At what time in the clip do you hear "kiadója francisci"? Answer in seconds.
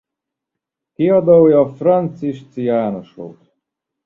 0.93-2.61